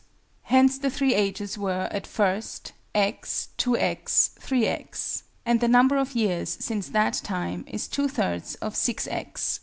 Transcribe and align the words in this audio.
Hence 0.45 0.79
the 0.79 0.89
three 0.89 1.13
ages 1.13 1.59
were, 1.59 1.87
at 1.91 2.07
first, 2.07 2.73
x, 2.95 3.49
2_x_, 3.59 4.33
3_x_; 4.39 5.21
and 5.45 5.61
the 5.61 5.67
number 5.67 5.95
of 5.97 6.15
years, 6.15 6.57
since 6.59 6.87
that 6.89 7.21
time 7.23 7.63
is 7.67 7.87
two 7.87 8.07
thirds 8.09 8.55
of 8.55 8.73
6_x_, 8.73 9.07
_i. 9.31 9.59